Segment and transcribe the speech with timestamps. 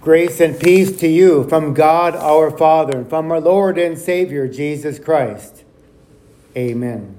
[0.00, 4.46] Grace and peace to you from God our Father and from our Lord and Savior
[4.46, 5.64] Jesus Christ.
[6.56, 7.16] Amen.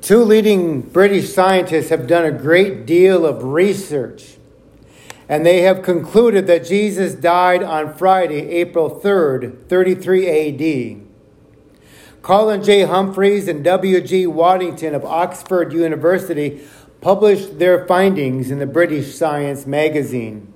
[0.00, 4.36] Two leading British scientists have done a great deal of research,
[5.28, 11.06] and they have concluded that Jesus died on Friday, April 3rd, 33 AD.
[12.22, 12.82] Colin J.
[12.82, 14.26] Humphreys and W.G.
[14.26, 16.66] Waddington of Oxford University
[17.00, 20.52] published their findings in the British Science magazine.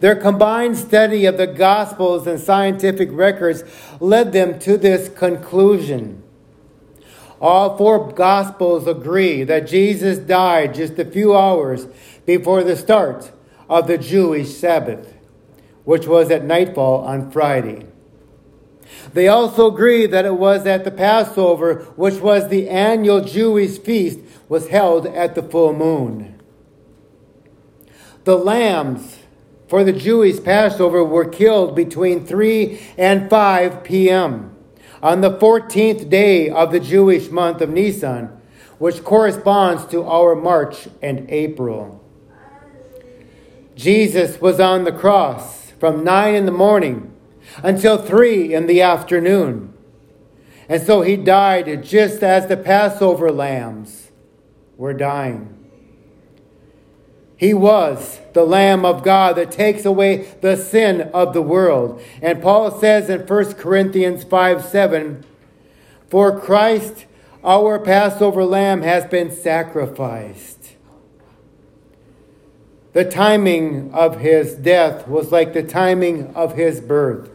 [0.00, 3.64] Their combined study of the Gospels and scientific records
[4.00, 6.22] led them to this conclusion.
[7.40, 11.86] All four Gospels agree that Jesus died just a few hours
[12.26, 13.32] before the start
[13.68, 15.14] of the Jewish Sabbath,
[15.84, 17.86] which was at nightfall on Friday.
[19.14, 24.18] They also agreed that it was at the Passover, which was the annual Jewish feast
[24.48, 26.34] was held at the full moon.
[28.24, 29.20] The lambs
[29.68, 34.56] for the Jewish Passover were killed between 3 and 5 p.m.
[35.00, 38.36] on the 14th day of the Jewish month of Nisan,
[38.78, 42.04] which corresponds to our March and April.
[43.76, 47.13] Jesus was on the cross from 9 in the morning
[47.62, 49.72] until 3 in the afternoon.
[50.68, 54.10] And so he died just as the Passover lambs
[54.76, 55.50] were dying.
[57.36, 62.00] He was the Lamb of God that takes away the sin of the world.
[62.22, 65.24] And Paul says in 1 Corinthians 5 7,
[66.08, 67.06] For Christ,
[67.42, 70.74] our Passover lamb, has been sacrificed.
[72.94, 77.33] The timing of his death was like the timing of his birth.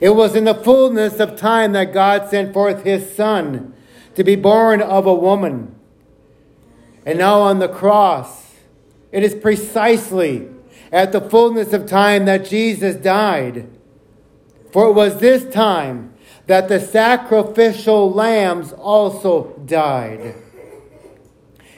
[0.00, 3.74] It was in the fullness of time that God sent forth his Son
[4.14, 5.74] to be born of a woman
[7.06, 8.54] and now on the cross.
[9.12, 10.48] It is precisely
[10.90, 13.68] at the fullness of time that Jesus died.
[14.72, 16.14] For it was this time
[16.46, 20.34] that the sacrificial lambs also died.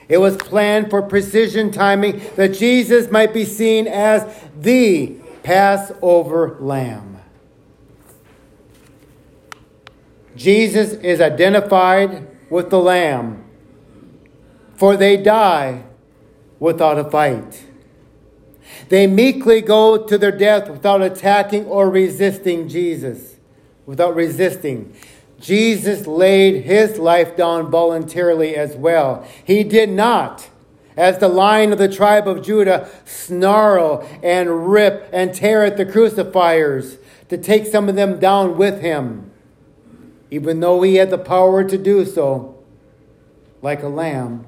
[0.09, 4.25] It was planned for precision timing that Jesus might be seen as
[4.57, 7.16] the Passover lamb.
[10.37, 13.43] Jesus is identified with the lamb
[14.77, 15.83] for they die
[16.59, 17.65] without a fight.
[18.89, 23.37] They meekly go to their death without attacking or resisting Jesus,
[23.85, 24.95] without resisting.
[25.39, 29.27] Jesus laid his life down voluntarily as well.
[29.43, 30.47] He did not,
[30.95, 35.85] as the lion of the tribe of Judah, snarl and rip and tear at the
[35.85, 36.97] crucifiers
[37.29, 39.26] to take some of them down with him,
[40.29, 42.57] even though he had the power to do so,
[43.61, 44.45] like a lamb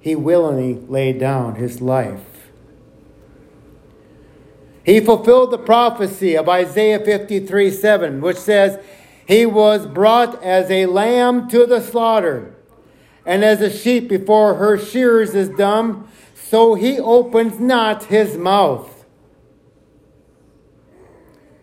[0.00, 2.48] he willingly laid down his life.
[4.84, 8.78] He fulfilled the prophecy of Isaiah 53 7, which says,
[9.26, 12.54] He was brought as a lamb to the slaughter,
[13.26, 18.95] and as a sheep before her shears is dumb, so he opens not his mouth.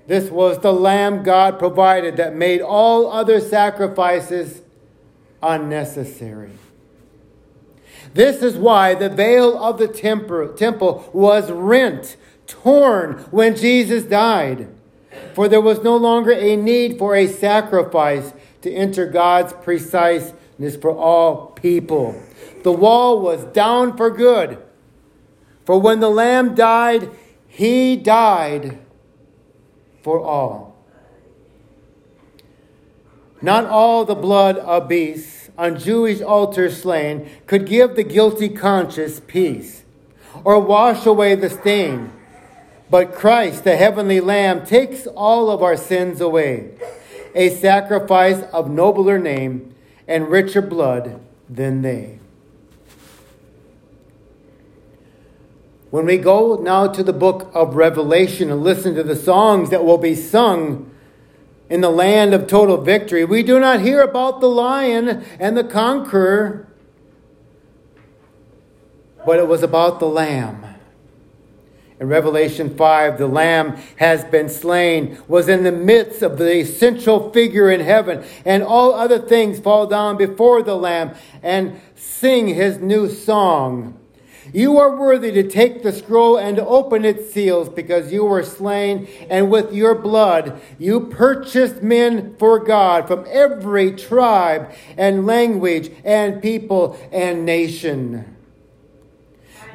[0.07, 4.61] This was the lamb God provided that made all other sacrifices
[5.41, 6.51] unnecessary.
[8.13, 14.67] This is why the veil of the temple was rent, torn when Jesus died.
[15.33, 20.91] For there was no longer a need for a sacrifice to enter God's preciseness for
[20.91, 22.21] all people.
[22.63, 24.57] The wall was down for good.
[25.65, 27.09] For when the Lamb died,
[27.47, 28.79] he died
[30.03, 30.75] for all.
[33.41, 39.21] Not all the blood of beasts on Jewish altars slain could give the guilty conscience
[39.25, 39.83] peace
[40.43, 42.11] or wash away the stain.
[42.89, 46.71] But Christ, the heavenly Lamb, takes all of our sins away,
[47.33, 49.73] a sacrifice of nobler name
[50.07, 51.19] and richer blood
[51.49, 52.19] than they.
[55.93, 59.85] When we go now to the book of Revelation and listen to the songs that
[59.85, 60.89] will be sung
[61.69, 63.25] in the land of total victory.
[63.25, 66.67] We do not hear about the lion and the conqueror,
[69.23, 70.65] but it was about the lamb.
[71.99, 77.31] In Revelation 5, the Lamb has been slain, was in the midst of the central
[77.31, 81.13] figure in heaven, and all other things fall down before the Lamb
[81.43, 83.99] and sing his new song.
[84.53, 89.07] You are worthy to take the scroll and open its seals because you were slain,
[89.27, 96.39] and with your blood you purchased men for God from every tribe and language and
[96.39, 98.37] people and nation.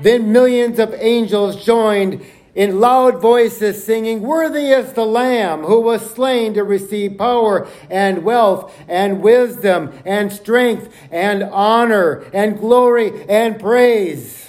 [0.01, 6.09] Then millions of angels joined in loud voices singing, Worthy is the Lamb who was
[6.09, 13.59] slain to receive power and wealth and wisdom and strength and honor and glory and
[13.59, 14.48] praise.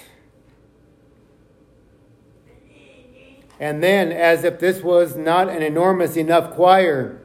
[3.60, 7.20] And then, as if this was not an enormous enough choir,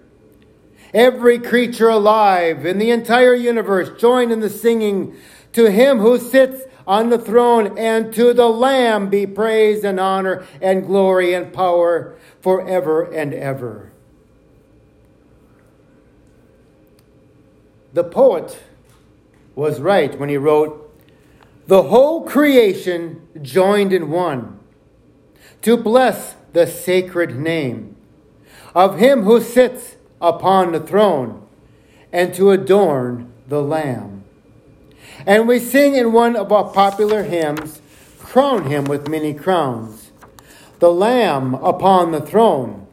[0.93, 5.15] every creature alive in the entire universe joined in the singing
[5.53, 10.45] to him who sits on the throne, and to the Lamb be praise and honor
[10.61, 13.91] and glory and power forever and ever.
[17.93, 18.61] The poet
[19.55, 20.93] was right when he wrote,
[21.65, 24.59] The whole creation joined in one
[25.61, 27.95] to bless the sacred name
[28.73, 31.45] of him who sits upon the throne
[32.11, 34.23] and to adorn the Lamb.
[35.25, 37.81] And we sing in one of our popular hymns,
[38.19, 40.11] Crown him with many crowns,
[40.79, 42.85] the Lamb upon the throne.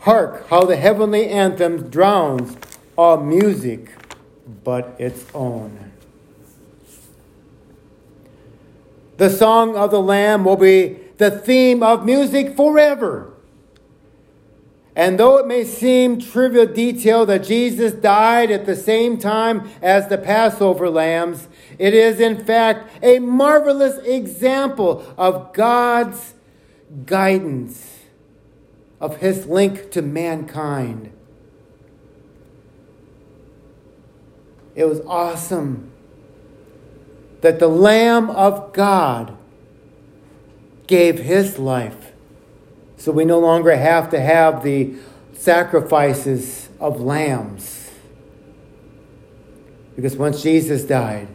[0.00, 2.56] Hark how the heavenly anthem drowns
[2.96, 3.90] all music
[4.62, 5.92] but its own.
[9.16, 13.32] The song of the Lamb will be the theme of music forever.
[14.96, 20.08] And though it may seem trivial detail that Jesus died at the same time as
[20.08, 21.48] the Passover lambs,
[21.78, 26.32] it is in fact a marvelous example of God's
[27.04, 27.98] guidance,
[28.98, 31.12] of his link to mankind.
[34.74, 35.90] It was awesome
[37.42, 39.36] that the Lamb of God
[40.86, 42.12] gave his life
[42.96, 44.94] so we no longer have to have the
[45.32, 47.90] sacrifices of lambs.
[49.94, 51.28] Because once Jesus died,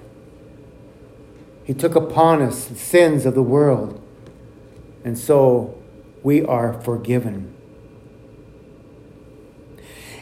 [1.64, 4.02] he took upon us the sins of the world.
[5.04, 5.78] And so
[6.24, 7.56] we are forgiven.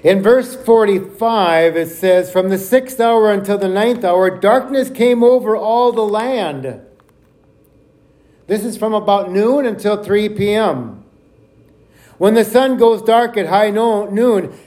[0.03, 5.23] In verse 45, it says, From the sixth hour until the ninth hour, darkness came
[5.23, 6.81] over all the land.
[8.49, 11.03] This is from about noon until 3 p.m.
[12.17, 14.57] When the sun goes dark at high noon,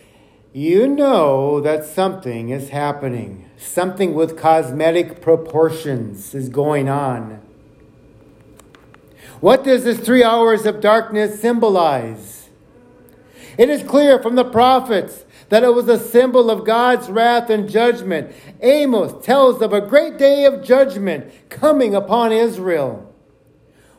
[0.53, 3.51] you know that something is happening.
[3.57, 7.43] Something with cosmetic proportions is going on.
[9.41, 12.51] What does this three hours of darkness symbolize?
[13.59, 17.69] It is clear from the prophets that it was a symbol of God's wrath and
[17.69, 18.33] judgment.
[18.61, 23.12] Amos tells of a great day of judgment coming upon Israel.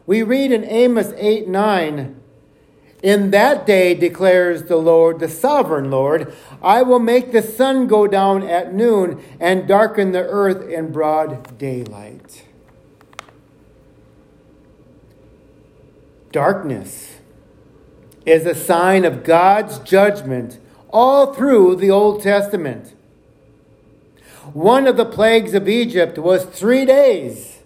[0.06, 2.20] We read in Amos 8 9,
[3.04, 8.08] in that day, declares the Lord, the sovereign Lord, I will make the sun go
[8.08, 12.46] down at noon and darken the earth in broad daylight.
[16.32, 17.18] Darkness
[18.26, 20.60] is a sign of God's judgment
[20.90, 22.96] all through the Old Testament.
[24.54, 27.64] One of the plagues of Egypt was three days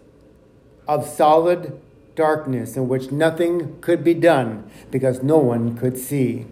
[0.87, 1.79] of solid
[2.17, 6.45] darkness in which nothing could be done because no one could see.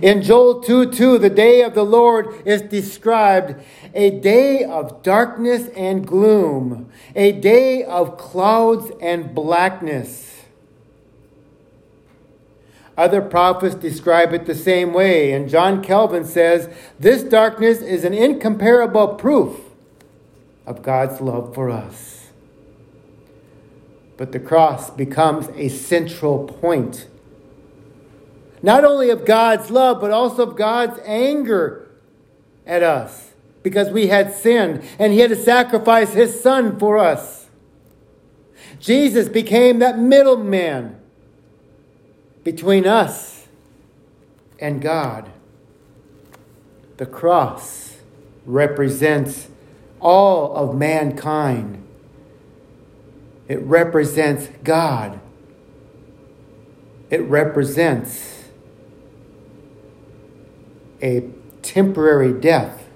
[0.00, 3.54] In Joel 2 2, the day of the Lord is described
[3.94, 10.44] a day of darkness and gloom, a day of clouds and blackness.
[12.96, 16.68] Other prophets describe it the same way, and John Calvin says
[16.98, 19.58] this darkness is an incomparable proof
[20.66, 22.21] of God's love for us
[24.16, 27.08] but the cross becomes a central point.
[28.62, 31.90] Not only of God's love, but also of God's anger
[32.66, 33.30] at us
[33.62, 37.48] because we had sinned and He had to sacrifice His Son for us.
[38.78, 40.96] Jesus became that middleman
[42.44, 43.46] between us
[44.58, 45.30] and God.
[46.96, 47.96] The cross
[48.44, 49.48] represents
[50.00, 51.81] all of mankind
[53.52, 55.20] it represents God.
[57.10, 58.44] It represents
[61.02, 61.28] a
[61.60, 62.88] temporary death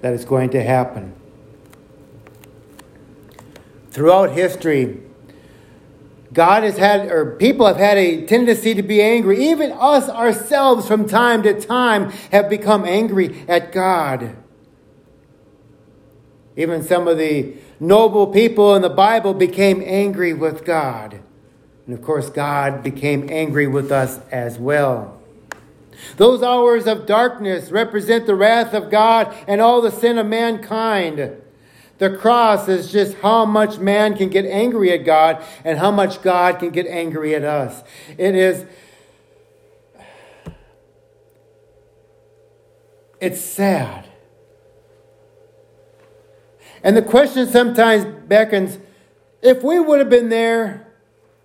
[0.00, 1.12] that is going to happen.
[3.90, 5.02] Throughout history,
[6.32, 9.50] God has had, or people have had a tendency to be angry.
[9.50, 14.34] Even us ourselves, from time to time, have become angry at God.
[16.56, 21.20] Even some of the noble people in the Bible became angry with God.
[21.86, 25.18] And of course, God became angry with us as well.
[26.16, 31.42] Those hours of darkness represent the wrath of God and all the sin of mankind.
[31.98, 36.22] The cross is just how much man can get angry at God and how much
[36.22, 37.82] God can get angry at us.
[38.16, 38.64] It is.
[43.20, 44.07] It's sad.
[46.82, 48.78] And the question sometimes beckons
[49.42, 50.86] if we would have been there,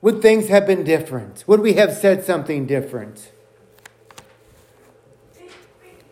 [0.01, 1.43] would things have been different?
[1.47, 3.31] Would we have said something different?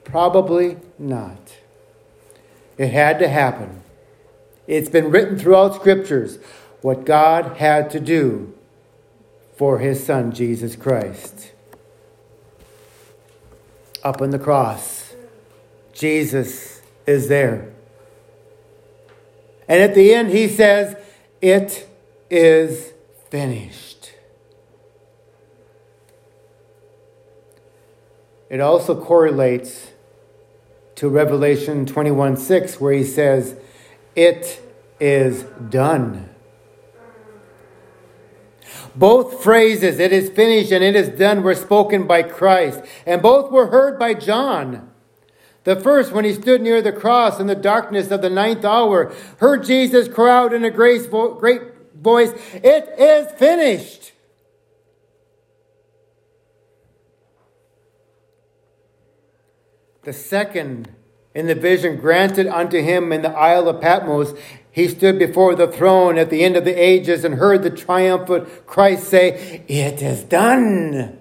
[0.04, 1.58] Probably not.
[2.78, 3.82] It had to happen.
[4.68, 6.40] It's been written throughout scriptures
[6.82, 8.54] what God had to do
[9.58, 11.51] for his son, Jesus Christ.
[14.04, 15.13] Up on the cross,
[15.94, 17.71] Jesus is there.
[19.72, 20.98] And at the end, he says,
[21.42, 21.88] It
[22.30, 22.92] is
[23.30, 24.12] finished.
[28.50, 29.92] It also correlates
[30.96, 33.56] to Revelation 21 6, where he says,
[34.13, 34.62] It
[35.00, 36.28] is done.
[38.94, 43.50] Both phrases, it is finished and it is done, were spoken by Christ, and both
[43.50, 44.90] were heard by John.
[45.63, 49.13] The first, when he stood near the cross in the darkness of the ninth hour,
[49.38, 54.13] heard Jesus cry out in a great voice, It is finished.
[60.03, 60.89] The second,
[61.36, 64.34] in the vision granted unto him in the Isle of Patmos,
[64.72, 68.65] he stood before the throne at the end of the ages and heard the triumphant
[68.65, 71.21] Christ say, It is done.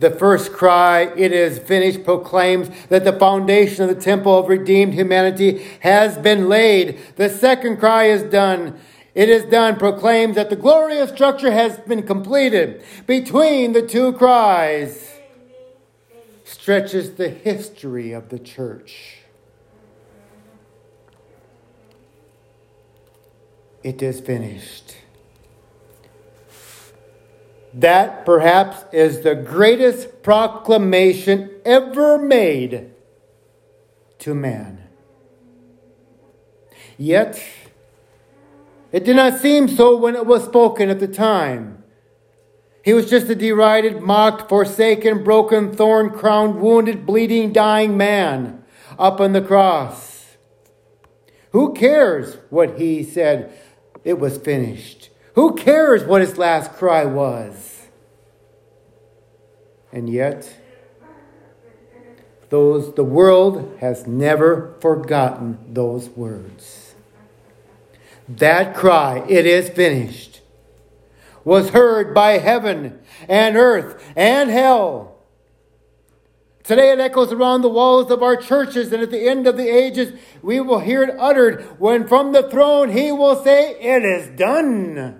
[0.00, 4.94] The first cry, it is finished, proclaims that the foundation of the temple of redeemed
[4.94, 6.98] humanity has been laid.
[7.16, 8.80] The second cry is done.
[9.14, 12.82] It is done, proclaims that the glorious structure has been completed.
[13.06, 15.12] Between the two cries
[16.44, 19.18] stretches the history of the church.
[23.82, 24.96] It is finished.
[27.72, 32.90] That perhaps is the greatest proclamation ever made
[34.18, 34.80] to man.
[36.98, 37.42] Yet,
[38.92, 41.82] it did not seem so when it was spoken at the time.
[42.82, 48.64] He was just a derided, mocked, forsaken, broken, thorn crowned, wounded, bleeding, dying man
[48.98, 50.36] up on the cross.
[51.52, 53.52] Who cares what he said?
[54.04, 55.09] It was finished.
[55.34, 57.86] Who cares what his last cry was?
[59.92, 60.52] And yet,
[62.48, 66.94] those the world has never forgotten those words.
[68.28, 70.40] That cry, it is finished,
[71.44, 75.16] was heard by heaven and earth and hell.
[76.62, 79.68] Today it echoes around the walls of our churches, and at the end of the
[79.68, 84.28] ages, we will hear it uttered when from the throne he will say, It is
[84.38, 85.19] done.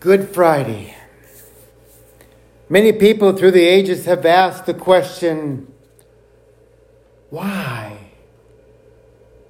[0.00, 0.96] Good Friday.
[2.70, 5.70] Many people through the ages have asked the question
[7.28, 7.98] why?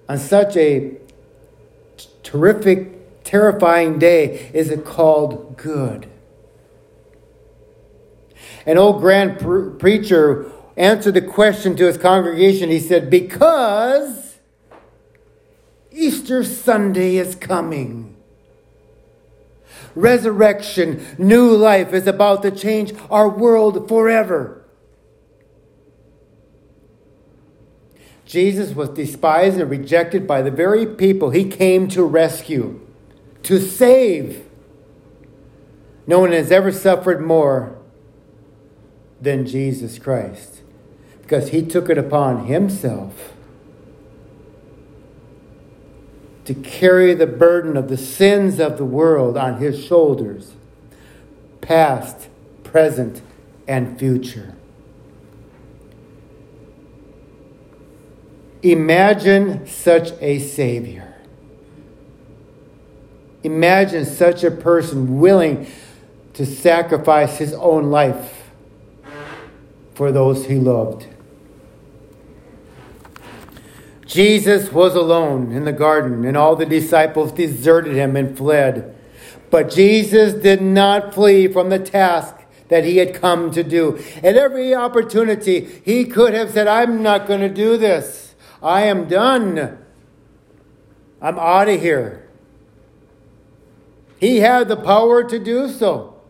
[0.08, 0.96] On such a
[2.24, 6.08] terrific, terrifying day is it called good?
[8.66, 12.70] An old grand pre- preacher answered the question to his congregation.
[12.70, 14.38] He said, Because
[15.92, 18.09] Easter Sunday is coming.
[19.94, 24.64] Resurrection, new life is about to change our world forever.
[28.24, 32.80] Jesus was despised and rejected by the very people he came to rescue,
[33.42, 34.46] to save.
[36.06, 37.76] No one has ever suffered more
[39.20, 40.62] than Jesus Christ
[41.22, 43.34] because he took it upon himself
[46.50, 50.50] to carry the burden of the sins of the world on his shoulders,
[51.60, 52.28] past,
[52.64, 53.22] present,
[53.68, 54.52] and future.
[58.64, 61.14] Imagine such a Savior.
[63.44, 65.68] Imagine such a person willing
[66.32, 68.50] to sacrifice his own life
[69.94, 71.06] for those he loved.
[74.10, 78.98] Jesus was alone in the garden, and all the disciples deserted him and fled.
[79.50, 82.34] But Jesus did not flee from the task
[82.66, 84.02] that he had come to do.
[84.16, 88.34] At every opportunity, he could have said, I'm not going to do this.
[88.60, 89.78] I am done.
[91.22, 92.28] I'm out of here.
[94.18, 96.20] He had the power to do so.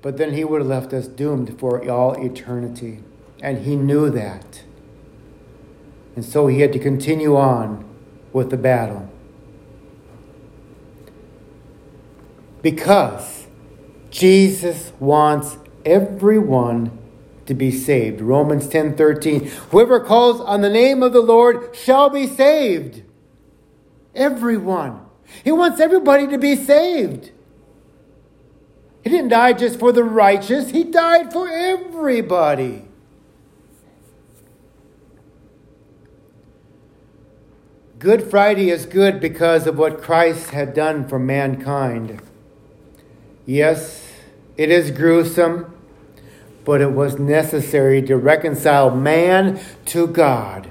[0.00, 3.00] But then he would have left us doomed for all eternity.
[3.40, 4.62] And he knew that.
[6.16, 7.84] And so he had to continue on
[8.32, 9.08] with the battle.
[12.60, 13.46] Because
[14.10, 16.90] Jesus wants everyone
[17.46, 18.20] to be saved.
[18.20, 19.46] Romans 10:13.
[19.70, 23.02] Whoever calls on the name of the Lord shall be saved.
[24.14, 25.00] Everyone.
[25.44, 27.30] He wants everybody to be saved.
[29.04, 32.87] He didn't die just for the righteous, he died for everybody.
[37.98, 42.22] Good Friday is good because of what Christ had done for mankind.
[43.44, 44.12] Yes,
[44.56, 45.74] it is gruesome,
[46.64, 50.70] but it was necessary to reconcile man to God.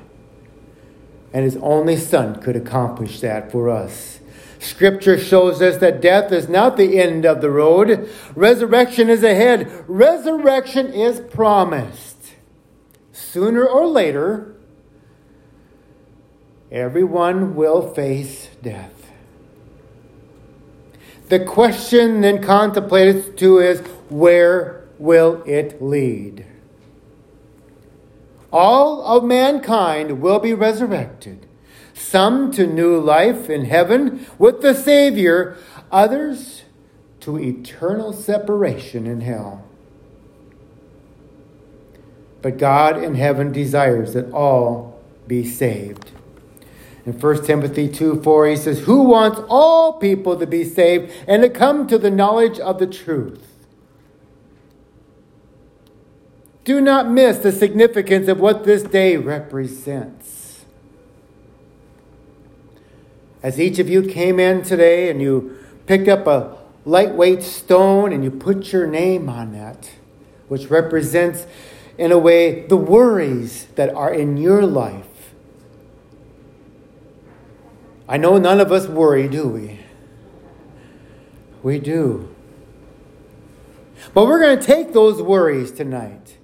[1.34, 4.22] And his only Son could accomplish that for us.
[4.60, 9.70] Scripture shows us that death is not the end of the road, resurrection is ahead.
[9.90, 12.36] Resurrection is promised.
[13.12, 14.57] Sooner or later,
[16.72, 19.12] everyone will face death.
[21.30, 26.46] The question then contemplated to is where will it lead?
[28.52, 31.48] All of mankind will be resurrected
[31.98, 35.58] some to new life in heaven with the Savior,
[35.92, 36.64] others
[37.22, 39.66] to eternal separation in hell.
[42.42, 46.12] But God in heaven desires that all be saved.
[47.08, 51.42] In 1 Timothy 2 4, he says, Who wants all people to be saved and
[51.42, 53.48] to come to the knowledge of the truth?
[56.66, 60.66] Do not miss the significance of what this day represents.
[63.42, 68.22] As each of you came in today and you picked up a lightweight stone and
[68.22, 69.92] you put your name on that,
[70.50, 71.48] which represents,
[71.98, 75.07] in a way, the worries that are in your life.
[78.08, 79.80] I know none of us worry, do we?
[81.62, 82.34] We do.
[84.14, 86.38] But we're going to take those worries tonight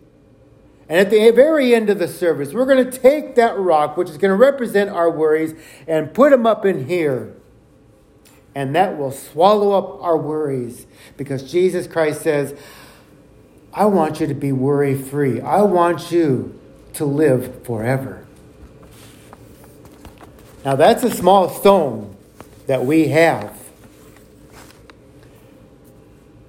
[0.89, 4.09] and at the very end of the service, we're going to take that rock, which
[4.09, 5.53] is going to represent our worries,
[5.87, 7.35] and put them up in here.
[8.53, 10.85] And that will swallow up our worries
[11.17, 12.55] because Jesus Christ says,
[13.73, 15.41] I want you to be worry free.
[15.41, 16.59] I want you
[16.93, 18.27] to live forever.
[20.65, 22.15] Now, that's a small stone
[22.67, 23.57] that we have.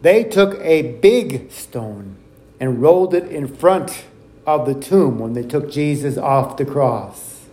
[0.02, 2.16] They took a big stone
[2.60, 4.04] and rolled it in front
[4.46, 7.46] of the tomb when they took Jesus off the cross.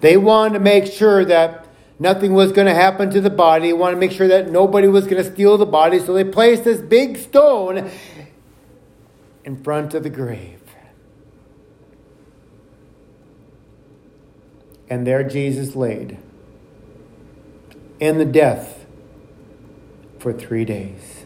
[0.00, 1.66] They wanted to make sure that
[1.98, 3.68] nothing was going to happen to the body.
[3.68, 6.00] They wanted to make sure that nobody was going to steal the body.
[6.00, 7.90] So they placed this big stone
[9.44, 10.61] in front of the grave.
[14.92, 16.18] And there Jesus laid
[17.98, 18.84] in the death
[20.18, 21.24] for three days.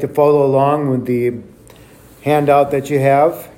[0.00, 1.30] Like to follow along with the
[2.22, 3.50] handout that you have,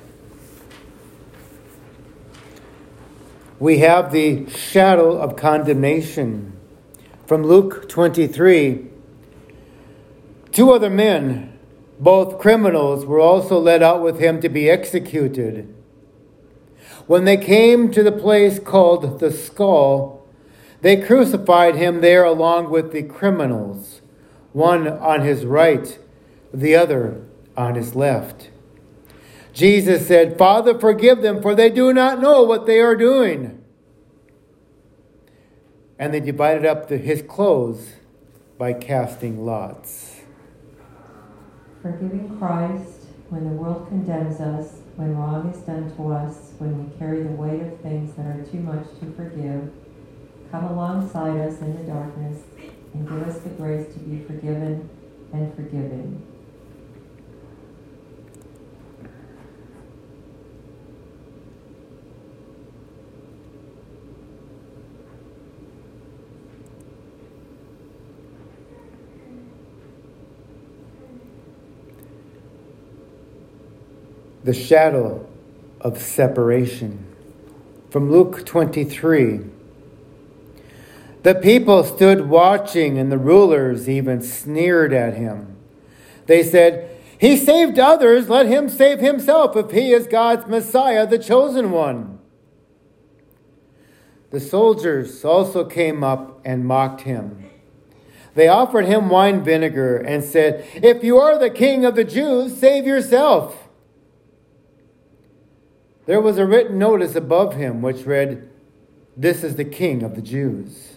[3.59, 6.51] we have the shadow of condemnation.
[7.25, 8.87] From Luke 23,
[10.51, 11.57] two other men,
[11.97, 15.73] both criminals, were also led out with him to be executed.
[17.07, 20.27] When they came to the place called the skull,
[20.81, 24.01] they crucified him there along with the criminals,
[24.51, 25.99] one on his right
[26.53, 27.25] the other
[27.57, 28.49] on his left.
[29.53, 33.63] Jesus said, Father, forgive them, for they do not know what they are doing.
[35.99, 37.93] And they divided up the, his clothes
[38.57, 40.21] by casting lots.
[41.81, 46.97] Forgiving Christ when the world condemns us, when wrong is done to us, when we
[46.97, 49.71] carry the weight of things that are too much to forgive,
[50.51, 52.43] come alongside us in the darkness
[52.93, 54.87] and give us the grace to be forgiven
[55.33, 56.21] and forgiving.
[74.43, 75.25] The shadow
[75.79, 77.05] of separation.
[77.89, 79.41] From Luke 23.
[81.23, 85.55] The people stood watching, and the rulers even sneered at him.
[86.25, 91.19] They said, He saved others, let him save himself if he is God's Messiah, the
[91.19, 92.19] chosen one.
[94.31, 97.49] The soldiers also came up and mocked him.
[98.35, 102.57] They offered him wine vinegar and said, If you are the king of the Jews,
[102.57, 103.62] save yourself.
[106.05, 108.49] There was a written notice above him which read,
[109.15, 110.95] This is the King of the Jews.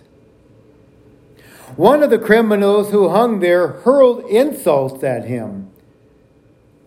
[1.76, 5.70] One of the criminals who hung there hurled insults at him.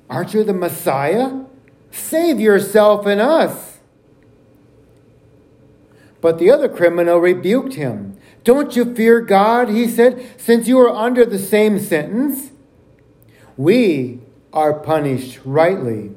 [0.10, 1.44] Aren't you the Messiah?
[1.92, 3.80] Save yourself and us.
[6.22, 8.18] But the other criminal rebuked him.
[8.44, 12.52] Don't you fear God, he said, since you are under the same sentence?
[13.56, 14.20] We
[14.52, 16.12] are punished rightly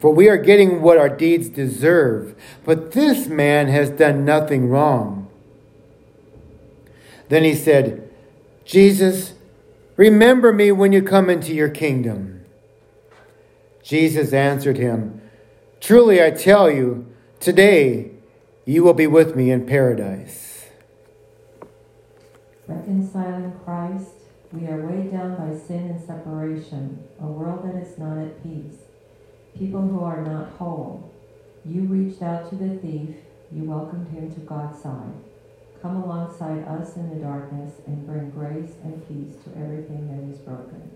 [0.00, 2.34] for we are getting what our deeds deserve.
[2.64, 5.28] But this man has done nothing wrong.
[7.28, 8.10] Then he said,
[8.64, 9.34] Jesus,
[9.96, 12.44] remember me when you come into your kingdom.
[13.82, 15.20] Jesus answered him,
[15.80, 17.06] Truly I tell you,
[17.38, 18.10] today
[18.64, 20.66] you will be with me in paradise.
[22.66, 24.12] Reconciling Christ,
[24.52, 28.89] we are weighed down by sin and separation, a world that is not at peace
[29.58, 31.12] people who are not whole.
[31.64, 33.16] You reached out to the thief,
[33.52, 35.12] you welcomed him to God's side.
[35.82, 40.38] Come alongside us in the darkness and bring grace and peace to everything that is
[40.40, 40.90] broken.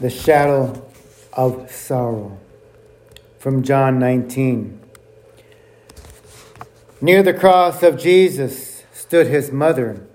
[0.00, 0.82] The shadow
[1.32, 2.38] of sorrow.
[3.38, 4.80] From John 19.
[7.02, 10.06] Near the cross of Jesus stood his mother,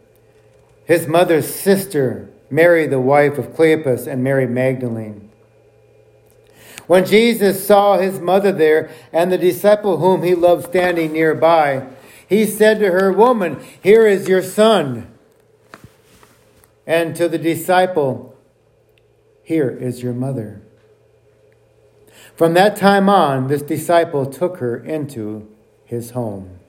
[0.85, 5.31] his mother's sister, Mary, the wife of Cleopas, and Mary Magdalene.
[6.85, 11.87] When Jesus saw his mother there and the disciple whom he loved standing nearby,
[12.27, 15.11] he said to her, Woman, here is your son.
[16.85, 18.34] And to the disciple,
[19.45, 20.63] Here is your mother.
[22.35, 25.47] From that time on, this disciple took her into
[25.85, 26.59] his home.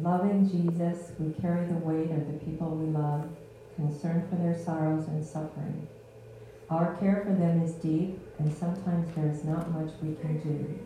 [0.00, 3.28] Loving Jesus, we carry the weight of the people we love,
[3.74, 5.88] concerned for their sorrows and suffering.
[6.70, 10.78] Our care for them is deep, and sometimes there is not much we can do.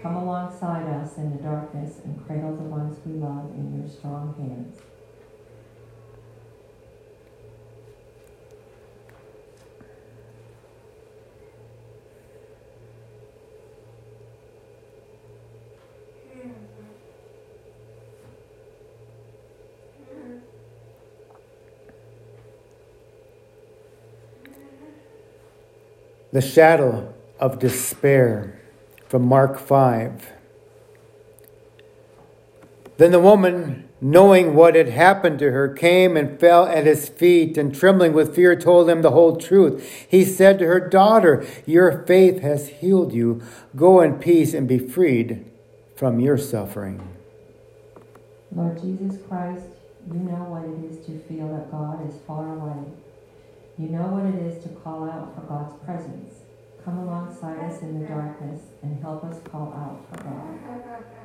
[0.00, 4.36] Come alongside us in the darkness and cradle the ones we love in your strong
[4.38, 4.78] hands.
[26.32, 28.58] The shadow of despair
[29.06, 30.32] from Mark 5.
[32.96, 37.58] Then the woman, knowing what had happened to her, came and fell at his feet
[37.58, 40.06] and trembling with fear told him the whole truth.
[40.08, 43.42] He said to her, Daughter, your faith has healed you.
[43.76, 45.44] Go in peace and be freed
[45.96, 47.08] from your suffering.
[48.54, 49.66] Lord Jesus Christ,
[50.06, 52.84] you know what it is to feel that God is far away.
[53.82, 56.34] You know what it is to call out for God's presence.
[56.84, 61.21] Come alongside us in the darkness and help us call out for God.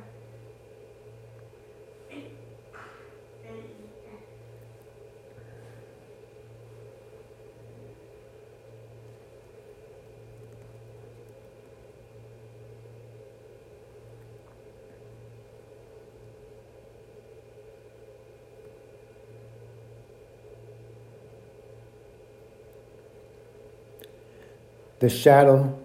[25.00, 25.78] The shadow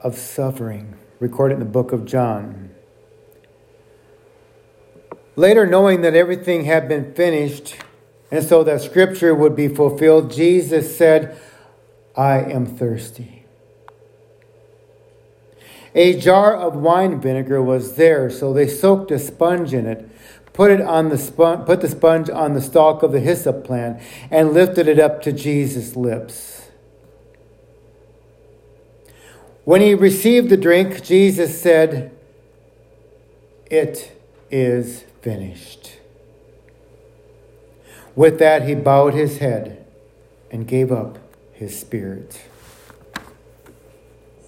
[0.00, 2.70] of suffering, recorded in the book of John.
[5.36, 7.76] Later, knowing that everything had been finished,
[8.30, 11.36] and so that scripture would be fulfilled, Jesus said,
[12.16, 13.44] I am thirsty.
[15.94, 20.08] A jar of wine vinegar was there, so they soaked a sponge in it,
[20.52, 24.00] put it on the spon- put the sponge on the stalk of the hyssop plant,
[24.30, 26.63] and lifted it up to Jesus' lips.
[29.64, 32.12] When he received the drink, Jesus said,
[33.70, 34.12] It
[34.50, 35.96] is finished.
[38.14, 39.86] With that, he bowed his head
[40.50, 41.18] and gave up
[41.52, 42.42] his spirit.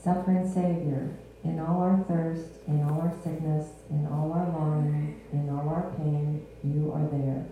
[0.04, 5.48] Suffering Savior, in all our thirst, in all our sickness, in all our longing, in
[5.48, 7.46] all our pain, you are there.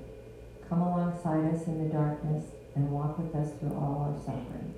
[0.68, 4.74] Come alongside us in the darkness and walk with us through all our suffering.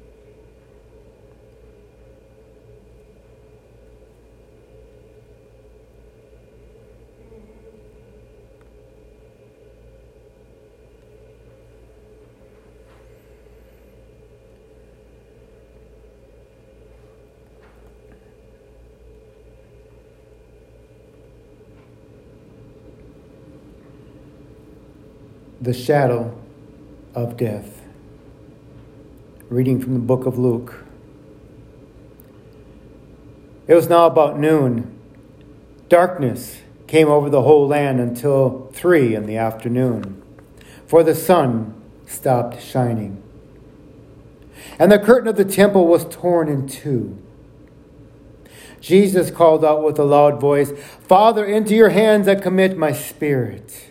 [25.67, 26.33] The shadow
[27.13, 27.83] of death.
[29.51, 30.85] Reading from the book of Luke.
[33.67, 34.97] It was now about noon.
[35.89, 40.23] Darkness came over the whole land until three in the afternoon,
[40.87, 41.75] for the sun
[42.07, 43.21] stopped shining.
[44.79, 47.21] And the curtain of the temple was torn in two.
[48.81, 53.91] Jesus called out with a loud voice, Father, into your hands I commit my spirit.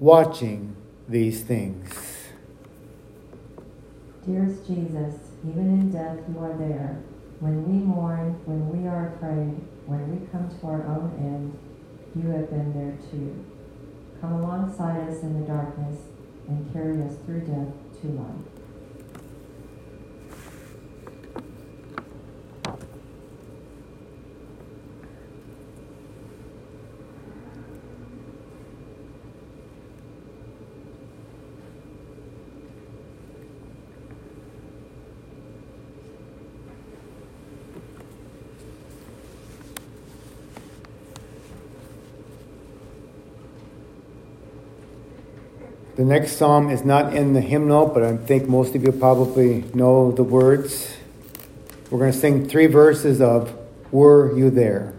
[0.00, 0.76] watching
[1.08, 1.92] these things.
[4.24, 5.14] Dearest Jesus,
[5.48, 7.02] even in death you are there.
[7.40, 11.58] When we mourn, when we are afraid, when we come to our own end,
[12.14, 13.44] you have been there too.
[14.20, 15.98] Come alongside us in the darkness
[16.48, 18.57] and carry us through death to life.
[45.98, 49.64] The next psalm is not in the hymnal, but I think most of you probably
[49.74, 50.96] know the words.
[51.90, 53.52] We're going to sing three verses of
[53.90, 54.94] Were You There?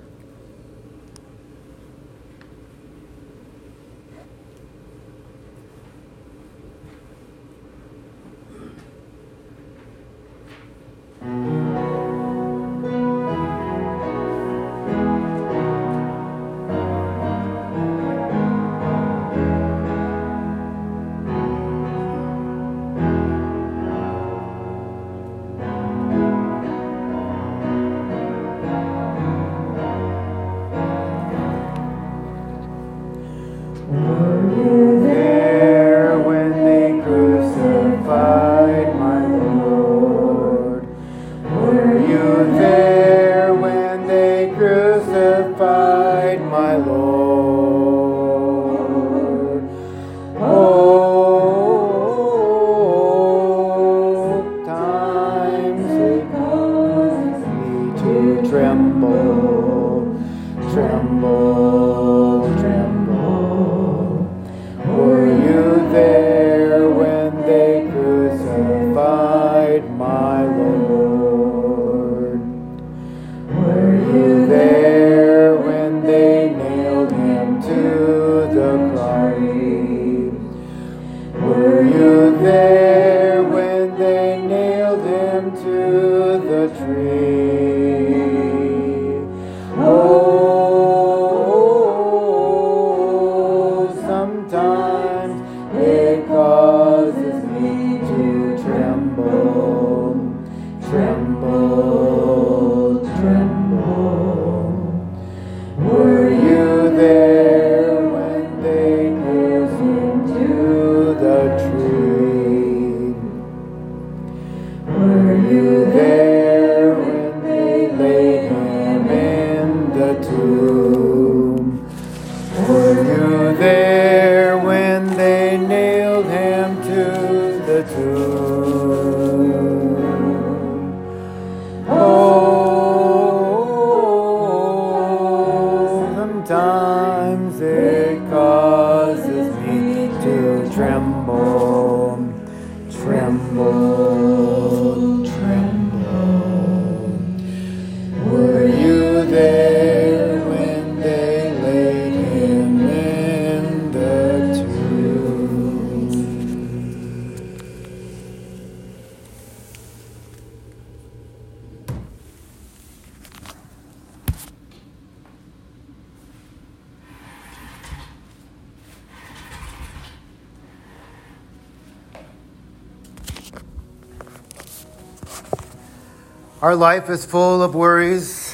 [176.62, 178.54] Our life is full of worries,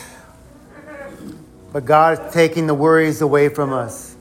[1.73, 4.15] but God is taking the worries away from us.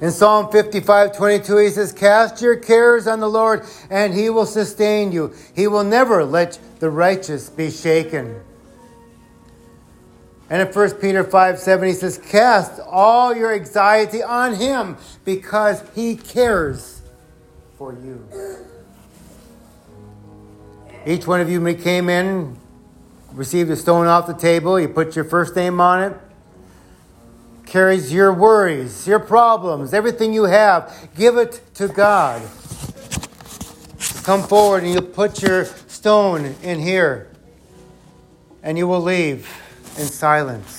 [0.00, 4.46] In Psalm 55 22, he says, Cast your cares on the Lord, and he will
[4.46, 5.34] sustain you.
[5.54, 8.40] He will never let the righteous be shaken.
[10.48, 15.82] And in 1 Peter 5 7, he says, Cast all your anxiety on him because
[15.94, 17.02] he cares
[17.76, 18.26] for you.
[21.04, 22.56] Each one of you came in
[23.32, 26.16] received a stone off the table, you put your first name on it,
[27.66, 32.40] carries your worries, your problems, everything you have, give it to God.
[34.22, 37.30] Come forward and you put your stone in here,
[38.62, 39.48] and you will leave
[39.98, 40.77] in silence.